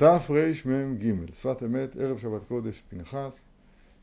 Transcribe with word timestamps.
תרמ"ג, 0.00 1.34
שפת 1.34 1.62
אמת, 1.62 1.96
ערב 1.96 2.18
שבת 2.18 2.44
קודש, 2.44 2.82
פנחס, 2.88 3.44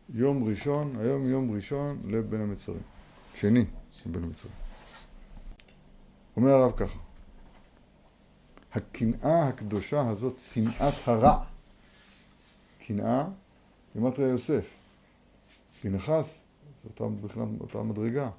יום 0.09 0.43
ראשון, 0.43 0.95
היום 0.99 1.29
יום 1.29 1.55
ראשון 1.55 1.99
לבין 2.05 2.41
המצרים. 2.41 2.81
שני 3.35 3.65
לבין 4.05 4.23
המצרים. 4.23 4.53
אומר 6.35 6.49
הרב 6.49 6.71
ככה, 6.71 6.99
הקנאה 8.73 9.47
הקדושה 9.47 10.09
הזאת, 10.09 10.39
שנאת 10.39 10.93
הרע. 11.05 11.43
קנאה, 12.87 13.25
גימטריה 13.93 14.27
יוסף. 14.27 14.69
פנחס, 15.81 16.45
זאת 16.83 17.01
אותה, 17.01 17.27
בכלל 17.27 17.45
אותה 17.59 17.83
מדרגה. 17.83 18.29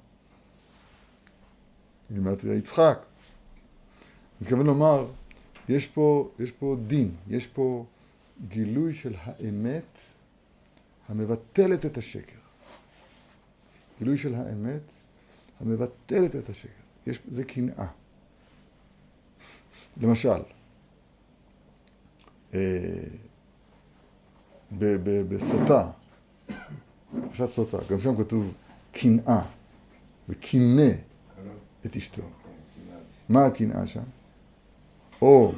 גימטריה 2.11 2.55
יצחק. 2.55 2.99
מתכוון 4.41 4.65
לומר, 4.65 5.07
יש 5.69 5.87
פה, 5.87 6.29
יש 6.39 6.51
פה 6.51 6.75
דין, 6.87 7.15
יש 7.27 7.47
פה 7.47 7.85
גילוי 8.47 8.93
של 8.93 9.15
האמת 9.17 9.99
המבטלת 11.09 11.85
את 11.85 11.97
השקר. 11.97 12.39
גילוי 13.99 14.17
של 14.17 14.35
האמת 14.35 14.81
המבטלת 15.59 16.35
את 16.35 16.49
השקר. 16.49 16.69
יש, 17.07 17.19
זה 17.31 17.43
קנאה. 17.43 17.87
למשל, 20.01 20.41
אה, 22.53 22.59
בסוטה, 25.29 25.91
פרשת 27.27 27.45
סוטה, 27.45 27.77
גם 27.89 28.01
שם 28.01 28.23
כתוב 28.23 28.53
קנאה, 28.91 29.45
וקינא 30.29 30.91
את 31.85 31.95
אשתו. 31.95 32.21
מה 33.29 33.45
הקנאה 33.45 33.85
שם? 33.85 34.03
או 35.21 35.53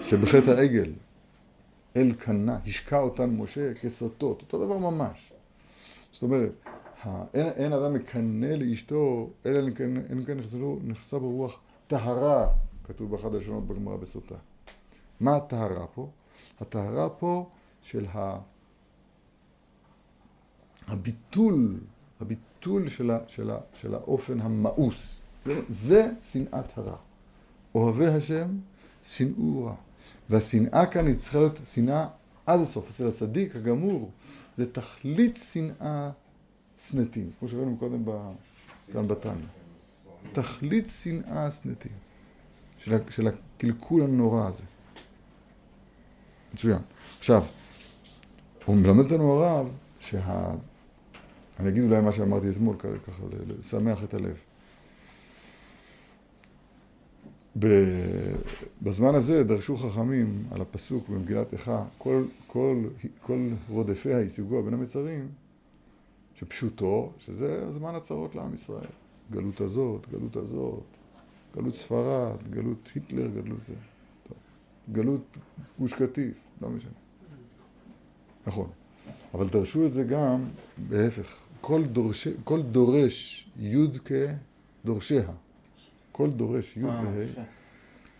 שבחטא 0.00 0.50
העגל 0.50 0.92
אל 1.96 2.12
קנה, 2.12 2.58
השקע 2.66 2.98
אותן 2.98 3.30
משה 3.30 3.74
כסוטות, 3.74 4.42
אותו 4.42 4.64
דבר 4.66 4.78
ממש. 4.78 5.32
זאת 6.12 6.22
אומרת, 6.22 6.52
אין, 7.34 7.46
אין 7.46 7.72
אדם 7.72 7.94
מקנא 7.94 8.46
לאשתו, 8.46 9.30
אלא 9.46 9.68
אם 10.12 10.24
כן 10.24 10.38
נכנסה 10.84 11.18
ברוח 11.18 11.60
טהרה, 11.86 12.48
כתוב 12.84 13.10
באחד 13.10 13.34
הלשונות 13.34 13.66
בגמרא 13.66 13.96
בסוטה. 13.96 14.34
מה 15.20 15.36
הטהרה 15.36 15.86
פה? 15.86 16.08
הטהרה 16.60 17.08
פה 17.08 17.48
של 17.82 18.06
ה... 18.14 18.38
הביטול, 20.88 21.80
הביטול 22.20 22.88
של, 22.88 23.10
ה, 23.10 23.18
של, 23.28 23.50
ה, 23.50 23.58
של 23.74 23.94
האופן 23.94 24.40
המאוס. 24.40 25.20
זה, 25.42 25.60
זה 25.68 26.10
שנאת 26.20 26.78
הרע. 26.78 26.96
אוהבי 27.74 28.06
השם, 28.06 28.48
שנאו 29.04 29.64
רע. 29.64 29.74
והשנאה 30.30 30.86
כאן 30.86 31.06
היא 31.06 31.14
צריכה 31.14 31.38
להיות 31.38 31.60
שנאה 31.64 32.06
עד 32.46 32.60
הסוף. 32.60 32.90
אצל 32.90 33.08
הצדיק 33.08 33.56
הגמור 33.56 34.10
זה 34.56 34.72
תכלית 34.72 35.38
שנאה 35.52 36.10
סנטים, 36.78 37.30
כמו 37.38 37.48
שראינו 37.48 37.76
קודם 37.76 38.04
ב... 38.04 38.10
כאן 38.92 39.08
בתניא. 39.08 39.46
תכלית 40.32 40.88
שנאה 41.02 41.50
סנטים, 41.50 41.92
של, 42.78 42.96
של 43.10 43.28
הקלקול 43.28 44.02
הנורא 44.02 44.46
הזה. 44.46 44.62
מצוין. 46.54 46.78
עכשיו, 47.18 47.42
הוא 48.64 48.76
מלמד 48.76 49.04
אותנו 49.04 49.32
הרב 49.32 49.68
שה... 50.00 50.50
אני 51.60 51.68
אגיד 51.68 51.82
אולי 51.82 52.00
מה 52.00 52.12
שאמרתי 52.12 52.50
אתמול, 52.50 52.76
ככה, 52.76 53.22
לשמח 53.58 54.04
את 54.04 54.14
הלב. 54.14 54.36
בזמן 58.82 59.14
הזה 59.14 59.44
דרשו 59.44 59.76
חכמים 59.76 60.44
על 60.50 60.60
הפסוק 60.60 61.08
במגילת 61.08 61.52
איכה, 61.52 61.84
כל, 61.98 62.24
כל, 62.46 62.84
כל 63.20 63.48
רודפיה 63.68 64.20
השיגוה 64.20 64.62
בין 64.62 64.74
המצרים, 64.74 65.28
שפשוטו, 66.34 67.12
שזה 67.18 67.72
זמן 67.72 67.94
הצרות 67.94 68.34
לעם 68.34 68.54
ישראל. 68.54 68.86
גלות 69.30 69.60
הזאת, 69.60 70.06
גלות 70.12 70.36
הזאת, 70.36 70.84
גלות 71.56 71.74
ספרד, 71.74 72.48
גלות 72.50 72.92
היטלר, 72.94 73.28
גלות 73.28 73.66
זה. 73.66 73.74
גלות 74.92 75.38
גוש 75.78 75.94
קטיף, 75.94 76.34
לא 76.62 76.70
משנה. 76.70 76.90
נכון. 78.46 78.68
אבל 79.34 79.48
דרשו 79.48 79.86
את 79.86 79.92
זה 79.92 80.04
גם 80.04 80.44
בהפך. 80.88 81.36
כל, 81.60 81.84
דורש, 81.84 82.28
כל 82.44 82.62
דורש 82.62 83.48
י' 83.58 83.86
כדורשיה. 84.84 85.22
כל 86.14 86.30
דורש 86.30 86.76
י' 86.76 86.84
וה', 86.84 87.44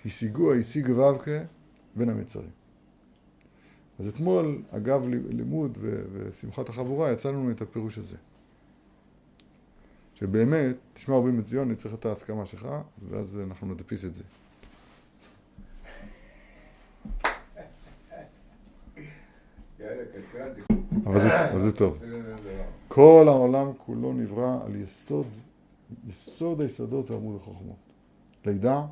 השיגוה, 0.04 0.56
השיג 0.56 0.90
ו' 0.90 1.02
בין 1.96 2.08
המצרים. 2.08 2.50
אז 3.98 4.08
אתמול, 4.08 4.62
אגב 4.70 5.08
לימוד 5.08 5.78
ושמחת 6.12 6.68
החבורה, 6.68 7.12
יצא 7.12 7.30
לנו 7.30 7.50
את 7.50 7.62
הפירוש 7.62 7.98
הזה. 7.98 8.16
שבאמת, 10.14 10.76
תשמע 10.94 11.16
רבים 11.16 11.38
מציון, 11.38 11.68
אני 11.68 11.76
צריך 11.76 11.94
את 11.94 12.06
ההסכמה 12.06 12.46
שלך, 12.46 12.68
ואז 13.08 13.38
אנחנו 13.48 13.74
נדפיס 13.74 14.04
את 14.04 14.14
זה. 14.14 14.22
אבל 21.06 21.20
זה, 21.20 21.50
אבל 21.50 21.60
זה 21.60 21.72
טוב. 21.72 21.98
כל 22.88 23.24
העולם 23.28 23.66
כולו 23.78 24.12
נברא 24.12 24.58
על 24.66 24.76
יסוד, 24.76 25.26
יסוד 26.08 26.60
היסודות 26.60 27.10
ועמוד 27.10 27.40
החוכמות. 27.40 27.76
לידע 28.46 28.82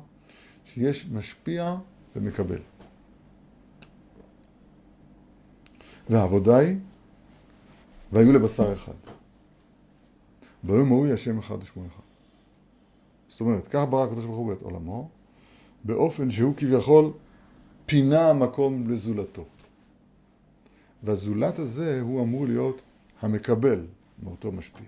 שיש 0.65 1.09
משפיע 1.11 1.75
ומקבל. 2.15 2.59
והעבודה 6.09 6.57
היא, 6.57 6.77
והיו 8.11 8.33
לבשר 8.33 8.73
אחד. 8.73 8.93
ביום 10.63 10.91
ההוא 10.91 11.07
השם 11.07 11.39
אחד 11.39 11.57
ושמו 11.63 11.85
אחד. 11.87 12.03
זאת 13.27 13.41
אומרת, 13.41 13.67
כך 13.67 13.83
ברא 13.89 14.03
הקדוש 14.03 14.25
ברוך 14.25 14.37
הוא 14.37 14.53
את 14.53 14.61
עולמו, 14.61 15.09
באופן 15.83 16.31
שהוא 16.31 16.53
כביכול 16.57 17.11
פינה 17.85 18.33
מקום 18.33 18.89
לזולתו. 18.89 19.45
והזולת 21.03 21.59
הזה 21.59 22.01
הוא 22.01 22.23
אמור 22.23 22.45
להיות 22.45 22.81
המקבל 23.21 23.85
מאותו 24.23 24.51
משפיע. 24.51 24.87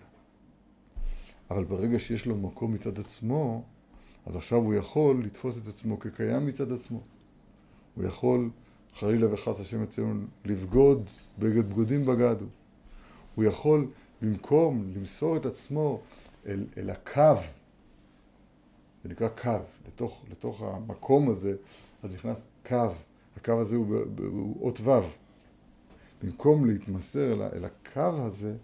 אבל 1.52 1.64
ברגע 1.64 2.00
שיש 2.00 2.26
לו 2.26 2.36
מקום 2.36 2.74
מצד 2.74 3.00
עצמו, 3.00 3.64
אז 4.26 4.36
עכשיו 4.36 4.58
הוא 4.58 4.74
יכול 4.74 5.24
לתפוס 5.24 5.58
את 5.58 5.68
עצמו 5.68 6.00
כקיים 6.00 6.46
מצד 6.46 6.72
עצמו. 6.72 7.02
הוא 7.96 8.04
יכול, 8.04 8.50
חלילה 8.94 9.34
וחס 9.34 9.60
השם 9.60 9.84
אצלנו, 9.84 10.26
לבגוד 10.46 11.10
בגד 11.40 11.70
בגודים 11.70 12.06
בגדו. 12.06 12.46
הוא 13.36 13.44
יכול, 13.44 13.88
במקום 14.22 14.92
למסור 14.96 15.38
את 15.38 15.46
עצמו 15.46 16.00
אל, 16.48 16.66
אל 16.78 16.90
הקו, 16.90 17.42
זה 19.04 19.10
נקרא 19.10 19.28
קו, 19.28 19.60
לתוך, 19.88 20.24
לתוך 20.32 20.62
המקום 20.62 21.30
הזה, 21.30 21.56
אז 22.04 22.16
נכנס 22.16 22.48
קו. 22.66 22.90
הקו 23.38 23.62
הזה 23.62 23.76
הוא, 23.76 23.96
הוא 24.18 24.56
אות 24.62 24.80
ו'. 24.82 25.02
במקום 26.24 26.66
להתמסר 26.66 27.34
אל, 27.34 27.42
אל 27.42 27.66
הקו 27.66 28.26
הזה, 28.26 28.56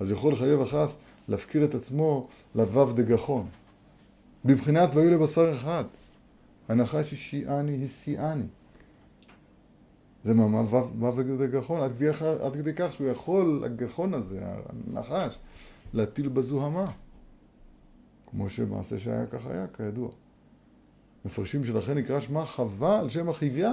אז 0.00 0.10
יכול 0.10 0.36
חלילה 0.36 0.62
וחס 0.62 0.98
להפקיר 1.28 1.64
את 1.64 1.74
עצמו 1.74 2.28
לוו 2.54 2.92
דגחון. 2.92 3.46
בבחינת 4.44 4.94
והיו 4.94 5.10
לבשר 5.10 5.54
אחד. 5.54 5.84
הנחש 6.68 7.12
השיעני 7.12 7.84
הסיעני. 7.84 8.46
זה 10.24 10.34
מה 10.34 11.10
וגחון, 11.38 11.80
עד, 11.80 11.92
עד 12.42 12.54
כדי 12.54 12.72
כך 12.76 12.92
שהוא 12.92 13.08
יכול, 13.08 13.62
הגחון 13.64 14.14
הזה, 14.14 14.40
הנחש, 14.44 15.38
להטיל 15.94 16.28
בזוהמה. 16.28 16.90
כמו 18.30 18.48
שמעשה 18.48 18.98
שהיה 18.98 19.26
כך 19.26 19.46
היה, 19.46 19.66
כידוע. 19.76 20.10
מפרשים 21.24 21.64
שלכן 21.64 21.98
נקרא 21.98 22.20
שמה 22.20 22.46
חווה 22.46 22.98
על 22.98 23.08
שם 23.08 23.28
החיוויה. 23.28 23.72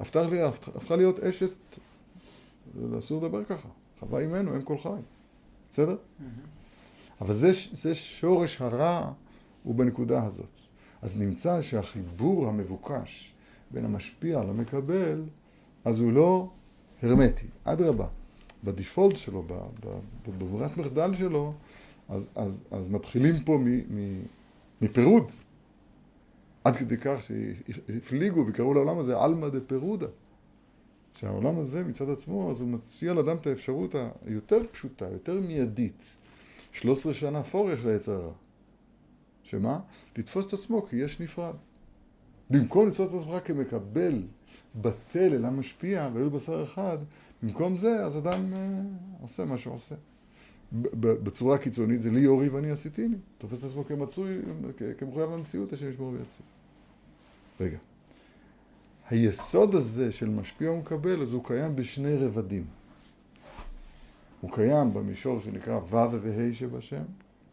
הפכה 0.00 0.96
להיות 0.96 1.20
אשת, 1.20 1.50
אסור 2.98 3.26
לדבר 3.26 3.44
ככה. 3.44 3.68
חווה 4.00 4.20
אימנו, 4.20 4.56
אם 4.56 4.62
כל 4.62 4.78
חי. 4.78 4.88
בסדר? 5.70 5.96
Mm-hmm. 5.96 6.57
אבל 7.20 7.34
זה, 7.34 7.50
זה 7.72 7.94
שורש 7.94 8.60
הרע 8.60 9.12
הוא 9.62 9.74
בנקודה 9.74 10.24
הזאת. 10.24 10.58
אז 11.02 11.18
נמצא 11.18 11.62
שהחיבור 11.62 12.48
המבוקש 12.48 13.34
בין 13.70 13.84
המשפיע 13.84 14.44
למקבל, 14.44 15.22
אז 15.84 16.00
הוא 16.00 16.12
לא 16.12 16.50
הרמטי, 17.02 17.46
אדרבה. 17.64 18.06
בדיפולט 18.64 19.16
שלו, 19.16 19.44
בברירת 20.28 20.76
מחדל 20.76 21.14
שלו, 21.14 21.52
אז, 22.08 22.30
אז, 22.34 22.62
אז 22.70 22.90
מתחילים 22.90 23.44
פה 23.44 23.58
מ, 23.58 23.68
מ, 23.68 24.22
מפירוד. 24.82 25.24
עד 26.64 26.76
כדי 26.76 26.96
כך 26.96 27.22
שהפליגו 27.22 28.44
וקראו 28.48 28.74
לעולם 28.74 28.98
הזה 28.98 29.18
עלמא 29.18 29.48
דה 29.48 29.60
פירודה. 29.60 30.06
שהעולם 31.14 31.58
הזה 31.58 31.84
מצד 31.84 32.10
עצמו, 32.10 32.50
אז 32.50 32.60
הוא 32.60 32.68
מציע 32.68 33.12
לאדם 33.12 33.36
את 33.36 33.46
האפשרות 33.46 33.94
היותר 34.26 34.58
פשוטה, 34.72 35.04
יותר 35.12 35.40
מיידית. 35.40 36.16
13 36.72 37.14
שנה 37.14 37.42
פור 37.42 37.70
יש 37.70 37.84
ליצר 37.84 38.12
הרע. 38.12 38.32
שמה? 39.42 39.80
לתפוס 40.16 40.46
את 40.46 40.52
עצמו 40.52 40.86
כי 40.86 40.96
יש 40.96 41.20
נפרד. 41.20 41.54
במקום 42.50 42.88
לתפוס 42.88 43.10
את 43.10 43.20
עצמך 43.20 43.34
כמקבל 43.44 44.22
בטל 44.80 45.34
אלא 45.34 45.50
משפיע, 45.50 46.10
והיו 46.14 46.30
בשר 46.30 46.62
אחד, 46.62 46.98
במקום 47.42 47.78
זה, 47.78 48.04
אז 48.04 48.18
אדם 48.18 48.54
אה, 48.54 48.80
עושה 49.22 49.44
מה 49.44 49.58
שהוא 49.58 49.74
עושה. 49.74 49.94
בצורה 51.00 51.58
קיצונית 51.58 52.02
זה 52.02 52.10
לי 52.10 52.20
יורי 52.20 52.48
ואני 52.48 52.70
עשיתיני. 52.70 53.16
תופס 53.38 53.58
את 53.58 53.64
עצמו 53.64 53.84
כמצוי, 53.84 54.38
כמחויב 54.98 55.32
המציאות, 55.32 55.72
השם 55.72 55.90
ישמור 55.90 56.08
ויציב. 56.08 56.46
רגע. 57.60 57.78
היסוד 59.10 59.74
הזה 59.74 60.12
של 60.12 60.28
משפיע 60.28 60.70
ומקבל, 60.70 61.22
אז 61.22 61.32
הוא 61.32 61.44
קיים 61.44 61.76
בשני 61.76 62.16
רבדים. 62.16 62.64
הוא 64.40 64.52
קיים 64.52 64.94
במישור 64.94 65.40
שנקרא 65.40 65.78
ו' 65.78 66.22
וה' 66.22 66.52
שבשם, 66.52 67.02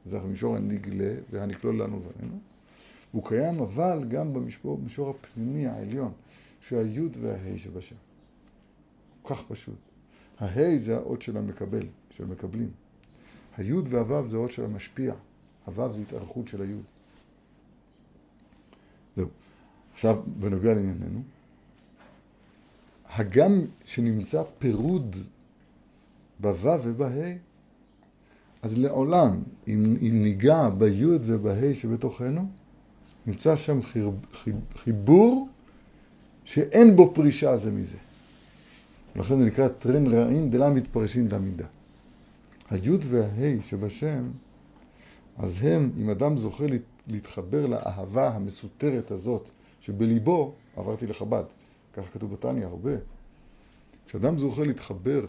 זה 0.06 0.22
המישור 0.22 0.56
הנגלה 0.56 1.14
והנקלול 1.32 1.82
לנו 1.82 2.02
ועלינו. 2.02 2.40
הוא 3.12 3.26
קיים 3.26 3.60
אבל 3.60 4.06
גם 4.08 4.34
במישור, 4.34 4.78
במישור 4.78 5.10
הפנימי 5.10 5.68
העליון, 5.68 6.12
שהוא 6.62 6.80
הי' 6.80 7.10
והה' 7.22 7.58
שבשם. 7.58 7.96
כל 9.22 9.36
כך 9.36 9.44
פשוט. 9.48 9.76
הה' 10.40 10.78
זה 10.78 10.96
האות 10.96 11.22
של 11.22 11.38
המקבל, 11.38 11.88
של 12.12 12.26
מקבלים. 12.26 12.70
הי' 13.58 13.74
והו' 13.74 14.28
זה 14.28 14.38
האות 14.38 14.52
של 14.52 14.66
המשפיע. 14.66 15.14
הו' 15.66 15.92
זה 15.92 16.02
התארכות 16.02 16.48
של 16.48 16.62
הי'. 16.62 16.76
זהו. 19.16 19.28
עכשיו, 19.94 20.24
בנוגע 20.40 20.74
לענייננו, 20.74 21.22
הגם 23.10 23.62
שנמצא 23.84 24.44
פירוד 24.60 25.16
בו' 26.40 26.78
ובה', 26.84 27.34
אז 28.62 28.78
לעולם, 28.78 29.44
אם, 29.68 29.96
אם 30.02 30.24
ניגע 30.24 30.70
בי' 30.70 31.06
ובה' 31.06 31.74
שבתוכנו, 31.74 32.48
נמצא 33.28 33.56
שם 33.56 33.80
חיבור 34.76 35.50
שאין 36.46 36.96
בו 36.96 37.14
פרישה 37.14 37.58
זה 37.58 37.72
מזה. 37.72 37.98
ולכן 39.16 39.38
זה 39.38 39.46
נקרא 39.46 39.68
טרן 39.68 40.08
רעין 40.08 40.50
דלה 40.52 40.70
מתפרשין 40.70 41.28
דמידה. 41.28 41.66
הי' 42.72 42.90
והה' 43.10 43.62
שבשם, 43.62 44.32
אז 45.38 45.60
הם, 45.62 45.92
אם 45.98 46.10
אדם 46.10 46.38
זוכה 46.38 46.66
להתחבר 47.08 47.66
לאהבה 47.66 48.36
המסותרת 48.36 49.12
הזאת 49.12 49.50
שבליבו, 49.82 50.54
עברתי 50.76 51.08
לחב"ד, 51.08 51.44
ככה 51.94 52.08
כתוב 52.14 52.34
בתניא 52.34 52.66
הרבה, 52.66 52.92
כשאדם 54.08 54.38
זוכה 54.38 54.64
להתחבר 54.64 55.26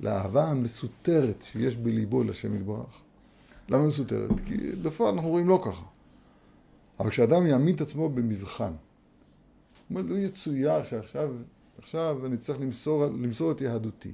לאהבה 0.00 0.44
המסותרת 0.44 1.42
שיש 1.42 1.76
בליבו 1.76 2.24
לשם 2.24 2.54
יתברך, 2.56 3.02
למה 3.68 3.86
מסותרת? 3.86 4.30
כי 4.46 4.56
בפועל 4.82 5.14
אנחנו 5.14 5.28
רואים 5.28 5.48
לא 5.48 5.62
ככה. 5.64 5.84
אבל 7.00 7.10
כשאדם 7.10 7.46
יעמיד 7.46 7.74
את 7.74 7.80
עצמו 7.80 8.08
במבחן, 8.08 8.64
הוא 8.64 9.98
אומר, 9.98 10.02
לא 10.14 10.18
יצויר 10.18 10.84
שעכשיו 10.84 11.30
עכשיו 11.78 12.26
אני 12.26 12.36
צריך 12.36 12.60
למסור, 12.60 13.06
למסור 13.06 13.50
את 13.52 13.60
יהדותי. 13.60 14.12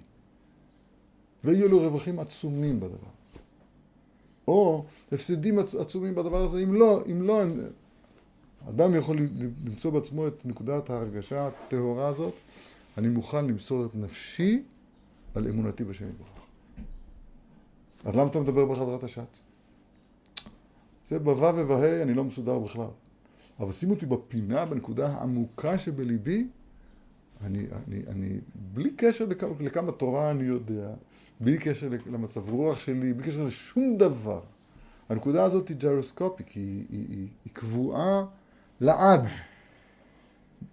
ויהיו 1.44 1.68
לו 1.68 1.80
רווחים 1.80 2.18
עצומים 2.18 2.80
בדבר 2.80 2.96
הזה. 2.96 3.38
או 4.48 4.84
הפסדים 5.12 5.58
עצומים 5.58 6.14
בדבר 6.14 6.44
הזה, 6.44 6.58
אם 6.58 6.74
לא, 6.74 7.02
אם 7.10 7.22
לא, 7.22 7.42
אדם 8.68 8.94
יכול 8.94 9.18
למצוא 9.64 9.90
בעצמו 9.90 10.28
את 10.28 10.46
נקודת 10.46 10.90
ההרגשה 10.90 11.46
הטהורה 11.48 12.08
הזאת, 12.08 12.34
אני 12.98 13.08
מוכן 13.08 13.46
למסור 13.46 13.84
את 13.84 13.94
נפשי 13.94 14.62
על 15.34 15.48
אמונתי 15.48 15.84
בשם 15.84 16.08
יתברך. 16.08 16.28
אז 18.04 18.16
למה 18.16 18.30
אתה 18.30 18.40
מדבר 18.40 18.64
בחזרת 18.64 19.04
השץ? 19.04 19.44
זה 21.08 21.18
בו' 21.18 21.52
ובה' 21.56 22.02
אני 22.02 22.14
לא 22.14 22.24
מסודר 22.24 22.58
בכלל. 22.58 22.90
אבל 23.60 23.72
שים 23.72 23.90
אותי 23.90 24.06
בפינה, 24.06 24.64
בנקודה 24.64 25.12
העמוקה 25.12 25.78
שבליבי, 25.78 26.48
אני, 27.44 27.66
אני, 27.86 28.02
אני, 28.08 28.40
בלי 28.54 28.90
קשר 28.96 29.24
לכמה, 29.24 29.54
לכמה 29.60 29.92
תורה 29.92 30.30
אני 30.30 30.44
יודע, 30.44 30.90
בלי 31.40 31.58
קשר 31.58 31.88
למצב 32.06 32.48
רוח 32.48 32.78
שלי, 32.78 33.12
בלי 33.12 33.26
קשר 33.26 33.44
לשום 33.44 33.96
דבר. 33.98 34.40
הנקודה 35.08 35.44
הזאת 35.44 35.68
היא 35.68 35.76
ג'ירוסקופית, 35.76 36.48
היא, 36.48 36.84
היא, 36.90 37.06
היא, 37.08 37.28
היא 37.44 37.52
קבועה 37.52 38.24
לעד. 38.80 39.24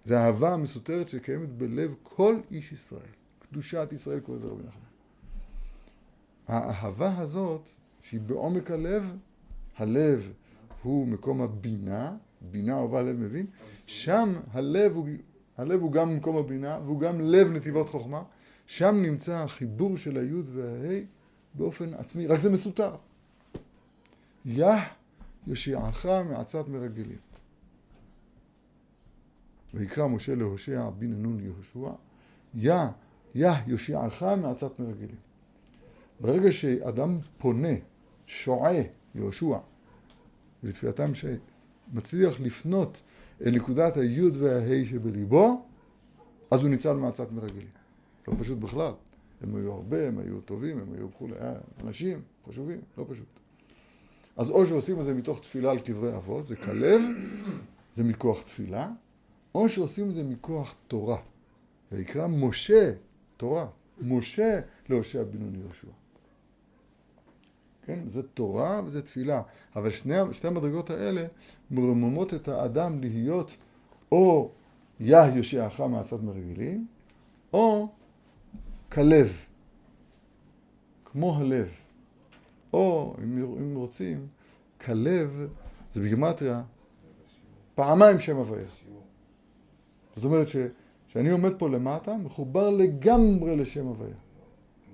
זה 0.04 0.20
האהבה 0.20 0.54
המסותרת 0.54 1.08
שקיימת 1.08 1.48
בלב 1.48 1.94
כל 2.02 2.36
איש 2.50 2.72
ישראל. 2.72 3.15
קדושת 3.50 3.88
ישראל, 3.92 4.20
קורא 4.20 4.36
לזה 4.36 4.46
רבי 4.46 4.62
נחמן. 4.62 4.80
האהבה 6.48 7.18
הזאת, 7.18 7.70
שהיא 8.00 8.20
בעומק 8.20 8.70
הלב, 8.70 9.16
הלב 9.76 10.32
הוא 10.82 11.08
מקום 11.08 11.42
הבינה, 11.42 12.16
בינה 12.40 12.74
אהובה 12.76 13.02
לב 13.02 13.16
מבין, 13.16 13.46
שם 13.86 14.34
הלב 14.52 14.92
הוא, 14.96 15.08
הלב 15.58 15.80
הוא 15.80 15.92
גם 15.92 16.16
מקום 16.16 16.36
הבינה 16.36 16.78
והוא 16.84 17.00
גם 17.00 17.20
לב 17.20 17.52
נתיבות 17.52 17.88
חוכמה, 17.88 18.22
שם 18.66 18.96
נמצא 19.02 19.36
החיבור 19.36 19.96
של 19.96 20.16
היוד 20.16 20.50
והה' 20.54 21.00
באופן 21.54 21.94
עצמי, 21.94 22.26
רק 22.26 22.38
זה 22.38 22.50
מסותר. 22.50 22.96
יה 24.44 24.86
יושיעך 25.46 26.06
מעצת 26.06 26.68
מרגלים. 26.68 27.18
ויקרא 29.74 30.06
משה 30.06 30.34
להושע 30.34 30.90
בן 30.90 31.12
נון 31.12 31.40
יהושע, 31.40 31.92
יא, 32.54 32.74
יא 33.36 33.50
יושיעך 33.66 34.22
מעצת 34.22 34.80
מרגלים. 34.80 35.16
ברגע 36.20 36.52
שאדם 36.52 37.18
פונה, 37.38 37.74
שועה, 38.26 38.82
יהושע, 39.14 39.58
לתפילתם 40.62 41.10
שמצליח 41.14 42.40
לפנות 42.40 43.02
אל 43.46 43.50
נקודת 43.50 43.96
היוד 43.96 44.36
וההי 44.36 44.84
שבליבו, 44.84 45.66
אז 46.50 46.60
הוא 46.60 46.68
ניצל 46.68 46.92
מעצת 46.92 47.32
מרגלים. 47.32 47.68
לא 48.28 48.34
פשוט 48.38 48.58
בכלל. 48.58 48.92
הם 49.40 49.56
היו 49.56 49.72
הרבה, 49.72 50.08
הם 50.08 50.18
היו 50.18 50.40
טובים, 50.40 50.78
הם 50.78 50.92
היו 50.96 51.06
כולי, 51.12 51.34
אנשים 51.84 52.22
חשובים, 52.48 52.80
לא 52.98 53.04
פשוט. 53.08 53.40
אז 54.36 54.50
או 54.50 54.66
שעושים 54.66 55.00
את 55.00 55.04
זה 55.04 55.14
מתוך 55.14 55.40
תפילה 55.40 55.70
על 55.70 55.78
קברי 55.78 56.16
אבות, 56.16 56.46
זה 56.46 56.56
כלב, 56.56 57.02
זה 57.92 58.04
מכוח 58.04 58.42
תפילה, 58.42 58.90
או 59.54 59.68
שעושים 59.68 60.08
את 60.08 60.14
זה 60.14 60.22
מכוח 60.22 60.74
תורה. 60.88 61.18
ויקרא 61.92 62.26
משה, 62.26 62.92
תורה, 63.36 63.66
משה 64.00 64.60
להושע 64.88 65.22
בן 65.22 65.38
נון 65.38 65.54
יהושע. 65.54 65.88
כן? 67.82 68.08
זה 68.08 68.22
תורה 68.22 68.80
וזה 68.84 69.02
תפילה. 69.02 69.42
אבל 69.76 69.90
שני, 69.90 70.14
שתי 70.32 70.46
המדרגות 70.46 70.90
האלה 70.90 71.26
מרוממות 71.70 72.34
את 72.34 72.48
האדם 72.48 73.00
להיות 73.00 73.56
או 74.12 74.50
יה 75.00 75.26
יושיעך 75.34 75.80
מעצת 75.80 76.22
מרגילים, 76.22 76.86
או 77.52 77.88
כלב, 78.92 79.36
כמו 81.04 81.36
הלב. 81.36 81.68
או, 82.72 83.14
אם, 83.22 83.38
אם 83.38 83.76
רוצים, 83.76 84.26
כלב 84.80 85.48
זה 85.92 86.00
בגימטריה 86.00 86.62
פעמיים 87.74 88.20
שם 88.20 88.36
הוויה. 88.36 88.66
זאת 90.16 90.24
אומרת 90.24 90.48
ש, 90.48 90.56
שאני 91.16 91.30
עומד 91.30 91.52
פה 91.58 91.68
למטה, 91.68 92.16
מחובר 92.16 92.70
לגמרי 92.70 93.56
לשם 93.56 93.86
הוויה. 93.86 94.14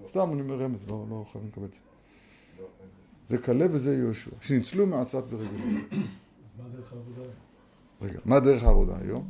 סתם 0.07 0.29
אני 0.33 0.41
אומר 0.41 0.63
רמז, 0.63 0.89
לא, 0.89 1.07
לא 1.11 1.25
חייבים 1.33 1.51
לקבל 1.51 1.65
את 1.65 1.73
זה. 1.73 1.81
זה 3.27 3.39
כלב 3.39 3.71
וזה 3.75 3.97
יהושע, 3.97 4.31
שניצלו 4.41 4.87
מעצת 4.87 5.25
ברגלים. 5.25 5.85
אז 6.45 6.53
מה 6.59 6.69
דרך 6.77 6.93
העבודה? 6.93 7.23
רגע, 8.01 8.19
מה 8.25 8.41
דרך 8.41 8.63
העבודה 8.63 8.99
היום? 8.99 9.25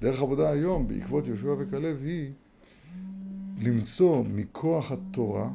דרך 0.00 0.20
העבודה 0.20 0.50
היום, 0.50 0.88
בעקבות 0.88 1.26
יהושע 1.26 1.54
וכלב, 1.58 2.02
היא 2.04 2.32
למצוא 3.58 4.24
מכוח 4.24 4.92
התורה, 4.92 5.50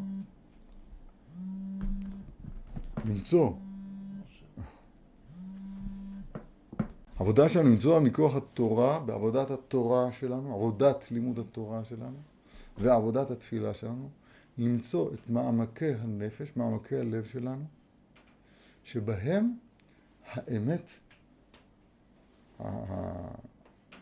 למצוא 3.05 3.51
עבודה 7.19 7.49
שלנו 7.49 7.69
למצוא 7.69 7.99
מכוח 7.99 8.35
התורה, 8.35 8.99
בעבודת 8.99 9.51
התורה 9.51 10.11
שלנו, 10.11 10.55
עבודת 10.55 11.11
לימוד 11.11 11.39
התורה 11.39 11.83
שלנו, 11.83 12.17
ועבודת 12.77 13.31
התפילה 13.31 13.73
שלנו, 13.73 14.09
למצוא 14.57 15.13
את 15.13 15.29
מעמקי 15.29 15.93
הנפש, 15.93 16.51
מעמקי 16.55 16.95
הלב 16.95 17.23
שלנו, 17.23 17.63
שבהם 18.83 19.53
האמת 20.25 20.91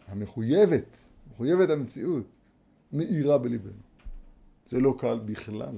המחויבת, 0.07 0.97
מחויבת 1.31 1.69
המציאות, 1.69 2.35
מאירה 2.93 3.37
בליבנו. 3.37 3.81
זה 4.67 4.79
לא 4.79 4.95
קל 4.99 5.19
בכלל, 5.25 5.75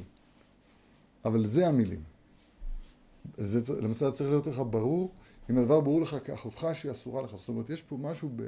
אבל 1.25 1.47
זה 1.47 1.67
המילים. 1.67 2.03
זה, 3.37 3.81
למעשה 3.81 4.11
צריך 4.11 4.29
להיות 4.29 4.47
לך 4.47 4.61
ברור, 4.69 5.11
אם 5.49 5.57
הדבר 5.57 5.79
ברור 5.79 6.01
לך 6.01 6.15
כאחותך 6.23 6.67
שהיא 6.73 6.91
אסורה 6.91 7.21
לך. 7.21 7.35
זאת 7.35 7.49
אומרת, 7.49 7.69
יש 7.69 7.81
פה 7.81 7.97
משהו 8.01 8.29
ב, 8.35 8.41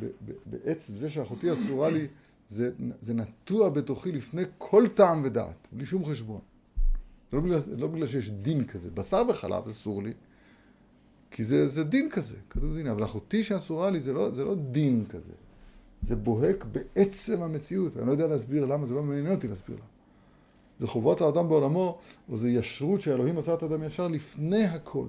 ב, 0.00 0.04
ב, 0.04 0.32
בעצם 0.46 0.96
זה 0.96 1.10
שאחותי 1.10 1.52
אסורה 1.52 1.90
לי, 1.90 2.06
זה, 2.48 2.70
זה 3.00 3.14
נטוע 3.14 3.68
בתוכי 3.68 4.12
לפני 4.12 4.42
כל 4.58 4.84
טעם 4.94 5.24
ודעת, 5.24 5.68
בלי 5.72 5.86
שום 5.86 6.04
חשבון. 6.04 6.40
לא 7.32 7.40
בגלל, 7.40 7.58
לא 7.76 7.86
בגלל 7.86 8.06
שיש 8.06 8.30
דין 8.30 8.64
כזה. 8.64 8.90
בשר 8.90 9.22
וחלב 9.28 9.68
אסור 9.68 10.02
לי, 10.02 10.12
כי 11.30 11.44
זה, 11.44 11.68
זה 11.68 11.84
דין 11.84 12.10
כזה, 12.10 12.36
כתוב 12.50 12.76
דין, 12.76 12.86
אבל 12.86 13.04
אחותי 13.04 13.42
שאסורה 13.42 13.90
לי 13.90 14.00
זה 14.00 14.12
לא, 14.12 14.30
זה 14.34 14.44
לא 14.44 14.54
דין 14.54 15.04
כזה. 15.08 15.32
זה 16.02 16.16
בוהק 16.16 16.64
בעצם 16.64 17.42
המציאות. 17.42 17.96
אני 17.96 18.06
לא 18.06 18.12
יודע 18.12 18.26
להסביר 18.26 18.64
למה, 18.64 18.86
זה 18.86 18.94
לא 18.94 19.02
מעניין 19.02 19.34
אותי 19.34 19.48
להסביר 19.48 19.76
למה. 19.76 19.86
זה 20.78 20.86
חובות 20.86 21.20
האדם 21.20 21.48
בעולמו, 21.48 21.98
או 22.28 22.36
זה 22.36 22.50
ישרות 22.50 23.00
שאלוהים 23.00 23.38
עשה 23.38 23.54
את 23.54 23.62
האדם 23.62 23.82
ישר 23.82 24.08
לפני 24.08 24.64
הכל. 24.64 25.06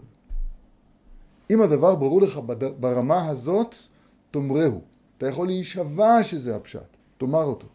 אם 1.49 1.61
הדבר 1.61 1.95
ברור 1.95 2.21
לך 2.21 2.39
ברמה 2.79 3.29
הזאת, 3.29 3.75
תאמרהו. 4.31 4.81
אתה 5.17 5.27
יכול 5.27 5.47
להישבע 5.47 6.23
שזה 6.23 6.55
הפשט, 6.55 6.97
תאמר 7.17 7.43
אותו. 7.43 7.67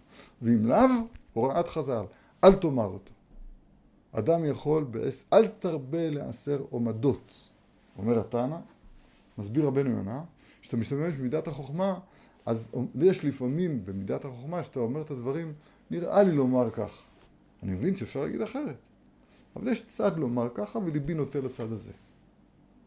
ואם 0.43 0.67
לאו, 0.67 0.87
הוראת 1.33 1.69
חז"ל, 1.69 2.05
אל 2.45 2.53
תאמר 2.53 2.87
אותו. 2.87 3.13
אדם 4.13 4.45
יכול, 4.45 4.85
בעס... 4.85 5.25
אל 5.33 5.47
תרבה 5.47 6.11
לעשר 6.11 6.63
עומדות. 6.71 7.49
אומר 7.99 8.19
התנא, 8.19 8.57
מסביר 9.39 9.67
רבנו 9.67 9.91
יונה, 9.91 10.23
כשאתה 10.63 10.77
משתמש 10.77 11.15
במידת 11.15 11.49
החוכמה, 11.49 11.99
אז 12.47 12.69
יש 13.01 13.25
לפעמים 13.25 13.85
במידת 13.85 14.25
החוכמה, 14.25 14.65
שאתה 14.65 14.81
אומר 14.81 15.01
את 15.03 15.11
הדברים, 15.11 15.53
נראה 15.91 16.23
לי 16.23 16.33
לומר 16.33 16.71
כך. 16.71 17.03
אני 17.63 17.73
מבין 17.73 17.97
שאפשר 17.97 18.23
להגיד 18.23 18.43
אחרת. 18.43 18.77
אבל 19.57 19.69
יש 19.69 19.87
צד 19.87 20.19
לומר 20.19 20.49
ככה, 20.55 20.79
וליבי 20.79 21.15
נוטה 21.15 21.41
לצד 21.41 21.73
הזה. 21.73 21.93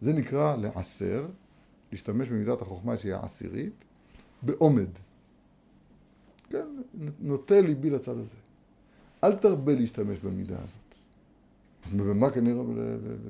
זה 0.04 0.14
נקרא 0.14 0.56
לעשר, 0.56 1.28
להשתמש 1.92 2.30
במידת 2.30 2.62
החוכמה 2.62 2.98
שהיא 2.98 3.14
העשירית, 3.14 3.74
בעומד. 4.42 4.90
כן, 6.50 6.68
נוטה 7.20 7.62
ליבי 7.62 7.90
לצד 7.90 8.18
הזה. 8.18 8.36
אל 9.24 9.36
תרבה 9.36 9.76
להשתמש 9.76 10.20
במידה 10.20 10.56
הזאת. 10.64 10.96
ובמה 11.92 12.30
כנראה 12.32 12.64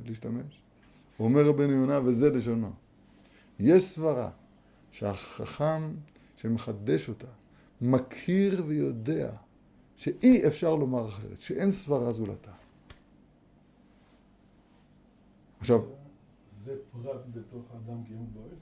להשתמש? 0.06 0.62
אומר 1.20 1.46
רבנו 1.46 1.72
יונה, 1.72 2.00
וזה 2.06 2.30
לשונו. 2.30 2.72
יש 3.60 3.84
סברה 3.84 4.30
שהחכם 4.92 5.94
שמחדש 6.36 7.10
אותה, 7.10 7.28
מכיר 7.82 8.64
ויודע 8.68 9.30
שאי 9.98 10.48
אפשר 10.48 10.76
לומר 10.76 11.08
אחרת, 11.08 11.42
שאין 11.42 11.72
סברה 11.72 12.12
זולתה. 12.12 12.52
עכשיו... 15.60 15.80
זה 16.64 16.76
פרט 16.92 17.22
בתוך 17.32 17.62
האדם 17.74 18.04
קיום 18.04 18.28
בועל? 18.34 18.56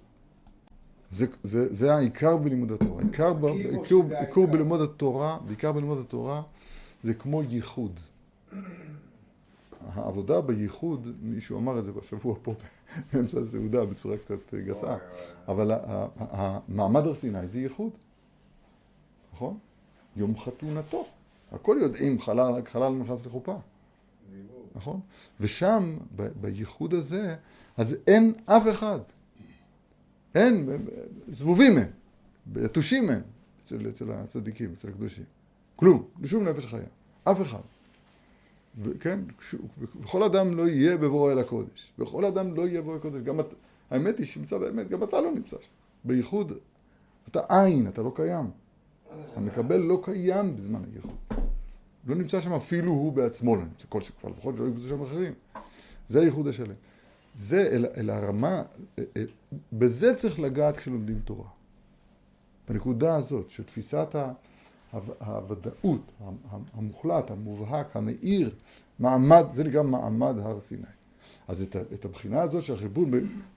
זה, 1.09 1.25
זה, 1.43 1.73
זה 1.73 1.93
העיקר 1.93 2.37
בלימוד 2.37 2.71
התורה. 2.71 3.03
עיקר, 3.03 3.33
ב, 3.33 3.45
עיקר, 3.45 3.95
עיקר 4.19 4.45
בלימוד 4.45 4.81
התורה, 4.81 5.37
בעיקר 5.45 5.71
בלימוד 5.71 5.97
התורה, 5.97 6.41
זה 7.03 7.13
כמו 7.13 7.43
ייחוד. 7.43 7.99
העבודה 9.81 10.41
בייחוד, 10.41 11.07
מישהו 11.21 11.57
אמר 11.57 11.79
את 11.79 11.83
זה 11.83 11.91
בשבוע 11.91 12.35
פה 12.41 12.53
באמצע 13.13 13.39
הסעודה 13.39 13.85
בצורה 13.85 14.17
קצת 14.17 14.53
גסה, 14.53 14.97
אבל 15.47 15.71
המעמד 16.17 17.07
הר 17.07 17.13
סיני 17.13 17.47
זה 17.47 17.59
ייחוד, 17.59 17.91
נכון? 19.33 19.57
יום 20.15 20.37
חתונתו. 20.39 21.05
הכל 21.51 21.77
יודעים, 21.81 22.21
חלל, 22.21 22.61
חלל 22.65 22.93
נכנס 22.93 23.25
לחופה. 23.25 23.57
נכון? 24.75 24.99
ושם, 25.39 25.97
בייחוד 26.41 26.93
הזה, 26.93 27.35
אז 27.81 27.95
אין 28.07 28.33
אף 28.45 28.63
אחד. 28.71 28.99
אין, 30.35 30.69
זבובים 31.31 31.77
הם, 31.77 31.87
יתושים 32.65 33.09
הם, 33.09 33.21
אצל, 33.63 33.89
אצל 33.89 34.11
הצדיקים, 34.11 34.73
אצל 34.77 34.87
הקדושים. 34.89 35.23
כלום, 35.75 36.03
בשום 36.19 36.47
נפש 36.47 36.65
חיה. 36.65 36.85
אף 37.23 37.41
אחד. 37.41 37.59
כן? 38.99 39.19
וכל 40.01 40.23
אדם 40.23 40.57
לא 40.57 40.67
יהיה 40.67 40.97
בבואו 40.97 41.31
אל 41.31 41.39
הקודש. 41.39 41.93
וכל 41.99 42.25
אדם 42.25 42.55
לא 42.55 42.67
יהיה 42.67 42.81
בבואו 42.81 42.93
אל 42.93 42.99
הקודש. 42.99 43.21
גם 43.21 43.39
את, 43.39 43.45
האמת 43.89 44.17
היא 44.17 44.25
שמצד 44.25 44.63
האמת, 44.63 44.89
גם 44.89 45.03
אתה 45.03 45.21
לא 45.21 45.31
נמצא 45.31 45.57
שם. 45.61 45.71
בייחוד, 46.03 46.53
אתה 47.27 47.39
עין, 47.49 47.87
אתה 47.87 48.01
לא 48.01 48.11
קיים. 48.15 48.49
המקבל 49.35 49.77
לא 49.77 50.01
קיים 50.03 50.55
בזמן 50.55 50.81
הייחוד. 50.93 51.17
לא 52.07 52.15
נמצא 52.15 52.41
שם 52.41 52.53
אפילו 52.53 52.91
הוא 52.91 53.13
בעצמו, 53.13 53.55
לא 53.55 53.61
נמצא 53.61 53.85
כל 53.89 54.01
שכבר, 54.01 54.29
לפחות 54.29 54.55
שלא 54.55 54.67
יגבזו 54.67 54.87
שם 54.87 55.01
אחרים. 55.01 55.33
זה 56.07 56.21
הייחוד 56.21 56.47
השלם. 56.47 56.75
זה 57.41 57.69
אל, 57.71 57.85
אל 57.97 58.09
הרמה, 58.09 58.63
אל, 58.99 59.03
אל, 59.17 59.27
בזה 59.73 60.13
צריך 60.15 60.39
לגעת 60.39 60.77
כשלומדים 60.77 61.19
תורה. 61.19 61.49
בנקודה 62.69 63.15
הזאת, 63.15 63.49
של 63.49 63.63
תפיסת 63.63 64.15
ה... 64.15 64.31
הוודאות, 65.19 66.11
המוחלט, 66.73 67.31
המובהק, 67.31 67.95
המאיר, 67.95 68.55
מעמד, 68.99 69.45
זה 69.53 69.63
נקרא 69.63 69.83
מעמד 69.83 70.37
הר 70.37 70.59
סיני. 70.59 70.83
אז 71.47 71.61
את, 71.61 71.75
את 71.75 72.05
הבחינה 72.05 72.41
הזאת 72.41 72.63
של 72.63 72.73
החיבור, 72.73 73.05